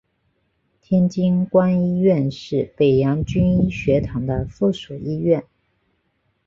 [0.81, 5.43] 天津官医院是北洋军医学堂的附属医院。